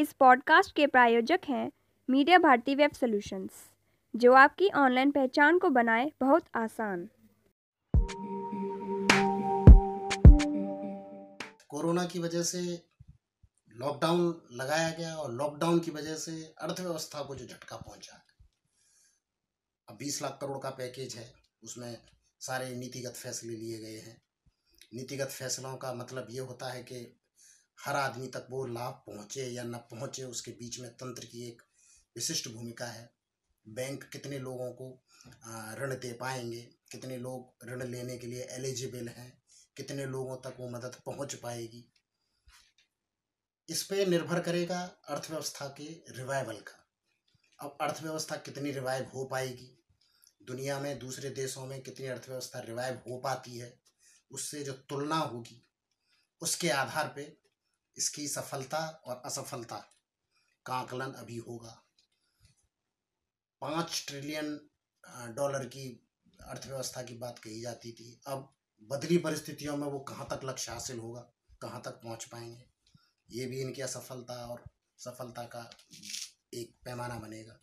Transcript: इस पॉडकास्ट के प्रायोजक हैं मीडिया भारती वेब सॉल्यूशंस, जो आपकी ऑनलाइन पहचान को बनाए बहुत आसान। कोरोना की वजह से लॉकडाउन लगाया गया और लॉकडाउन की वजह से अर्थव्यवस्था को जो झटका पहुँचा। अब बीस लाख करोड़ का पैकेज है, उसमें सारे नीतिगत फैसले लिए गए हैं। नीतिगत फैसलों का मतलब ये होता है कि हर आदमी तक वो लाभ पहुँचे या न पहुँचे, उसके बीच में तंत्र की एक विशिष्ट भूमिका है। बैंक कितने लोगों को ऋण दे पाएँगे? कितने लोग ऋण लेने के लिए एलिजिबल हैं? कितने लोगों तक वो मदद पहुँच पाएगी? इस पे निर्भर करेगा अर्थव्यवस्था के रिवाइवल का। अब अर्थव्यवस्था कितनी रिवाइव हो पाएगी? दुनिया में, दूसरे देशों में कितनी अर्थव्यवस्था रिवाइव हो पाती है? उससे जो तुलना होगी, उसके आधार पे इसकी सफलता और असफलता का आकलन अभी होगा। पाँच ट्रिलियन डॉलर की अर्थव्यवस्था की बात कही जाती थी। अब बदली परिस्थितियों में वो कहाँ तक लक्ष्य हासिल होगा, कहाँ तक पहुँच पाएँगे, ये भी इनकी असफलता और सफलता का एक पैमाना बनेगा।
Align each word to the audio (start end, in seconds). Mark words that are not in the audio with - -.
इस 0.00 0.12
पॉडकास्ट 0.12 0.76
के 0.76 0.86
प्रायोजक 0.86 1.40
हैं 1.48 1.72
मीडिया 2.10 2.38
भारती 2.38 2.74
वेब 2.74 2.92
सॉल्यूशंस, 2.92 3.50
जो 4.16 4.32
आपकी 4.32 4.68
ऑनलाइन 4.68 5.10
पहचान 5.10 5.58
को 5.58 5.70
बनाए 5.70 6.12
बहुत 6.20 6.44
आसान। 6.54 7.08
कोरोना 11.68 12.04
की 12.04 12.18
वजह 12.18 12.42
से 12.42 12.82
लॉकडाउन 13.76 14.42
लगाया 14.52 14.90
गया 14.90 15.14
और 15.14 15.32
लॉकडाउन 15.32 15.80
की 15.80 15.90
वजह 15.90 16.14
से 16.14 16.54
अर्थव्यवस्था 16.58 17.22
को 17.22 17.34
जो 17.34 17.46
झटका 17.46 17.76
पहुँचा। 17.76 18.22
अब 19.88 19.96
बीस 19.96 20.22
लाख 20.22 20.38
करोड़ 20.40 20.58
का 20.58 20.70
पैकेज 20.70 21.16
है, 21.16 21.32
उसमें 21.62 21.98
सारे 22.40 22.74
नीतिगत 22.74 23.12
फैसले 23.12 23.56
लिए 23.56 23.78
गए 23.78 23.98
हैं। 23.98 24.22
नीतिगत 24.94 25.28
फैसलों 25.28 25.76
का 25.76 25.94
मतलब 25.94 26.26
ये 26.30 26.40
होता 26.40 26.66
है 26.66 26.82
कि 26.82 27.16
हर 27.86 27.96
आदमी 27.96 28.26
तक 28.26 28.46
वो 28.50 28.66
लाभ 28.66 28.92
पहुँचे 29.06 29.46
या 29.46 29.62
न 29.62 29.76
पहुँचे, 29.76 30.24
उसके 30.24 30.50
बीच 30.50 30.80
में 30.80 30.90
तंत्र 30.90 31.24
की 31.24 31.48
एक 31.48 31.62
विशिष्ट 32.16 32.48
भूमिका 32.48 32.86
है। 32.86 33.10
बैंक 33.68 34.04
कितने 34.04 34.38
लोगों 34.38 34.72
को 34.72 35.06
ऋण 35.78 35.94
दे 35.94 36.12
पाएँगे? 36.12 36.60
कितने 36.90 37.16
लोग 37.18 37.66
ऋण 37.66 37.82
लेने 37.82 38.18
के 38.18 38.26
लिए 38.26 38.42
एलिजिबल 38.42 39.08
हैं? 39.08 39.42
कितने 39.76 40.06
लोगों 40.06 40.36
तक 40.36 40.56
वो 40.60 40.68
मदद 40.68 40.96
पहुँच 41.06 41.34
पाएगी? 41.34 41.92
इस 43.68 43.82
पे 43.82 44.06
निर्भर 44.06 44.40
करेगा 44.40 44.80
अर्थव्यवस्था 45.08 45.66
के 45.68 46.04
रिवाइवल 46.08 46.56
का। 46.56 46.86
अब 47.60 47.78
अर्थव्यवस्था 47.80 48.36
कितनी 48.36 48.72
रिवाइव 48.72 49.10
हो 49.14 49.24
पाएगी? 49.24 49.76
दुनिया 50.42 50.80
में, 50.80 50.98
दूसरे 50.98 51.30
देशों 51.30 51.66
में 51.66 51.80
कितनी 51.82 52.06
अर्थव्यवस्था 52.06 52.60
रिवाइव 52.60 52.94
हो 53.08 53.18
पाती 53.18 53.58
है? 53.58 53.80
उससे 54.30 54.64
जो 54.64 54.72
तुलना 54.72 55.16
होगी, 55.16 55.62
उसके 56.40 56.68
आधार 56.68 57.12
पे 57.16 57.22
इसकी 57.96 58.26
सफलता 58.28 58.78
और 59.06 59.22
असफलता 59.24 59.76
का 60.66 60.74
आकलन 60.74 61.12
अभी 61.14 61.36
होगा। 61.38 61.80
पाँच 63.62 64.04
ट्रिलियन 64.08 64.58
डॉलर 65.36 65.64
की 65.66 65.88
अर्थव्यवस्था 66.40 67.02
की 67.02 67.14
बात 67.18 67.38
कही 67.38 67.60
जाती 67.60 67.92
थी। 67.92 68.20
अब 68.26 68.48
बदली 68.90 69.18
परिस्थितियों 69.18 69.76
में 69.76 69.86
वो 69.86 69.98
कहाँ 70.00 70.26
तक 70.30 70.44
लक्ष्य 70.44 70.72
हासिल 70.72 70.98
होगा, 70.98 71.20
कहाँ 71.62 71.80
तक 71.84 72.00
पहुँच 72.02 72.24
पाएँगे, 72.24 72.64
ये 73.28 73.46
भी 73.46 73.60
इनकी 73.60 73.82
असफलता 73.82 74.34
और 74.46 74.62
सफलता 74.98 75.42
का 75.46 75.68
एक 76.54 76.74
पैमाना 76.84 77.18
बनेगा। 77.18 77.58